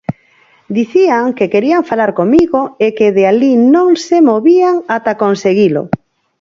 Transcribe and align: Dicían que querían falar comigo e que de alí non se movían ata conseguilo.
Dicían 0.77 1.25
que 1.37 1.51
querían 1.53 1.83
falar 1.91 2.11
comigo 2.19 2.59
e 2.85 2.87
que 2.97 3.07
de 3.17 3.23
alí 3.31 3.53
non 3.75 3.89
se 4.05 4.17
movían 4.29 4.75
ata 4.95 5.13
conseguilo. 5.23 5.81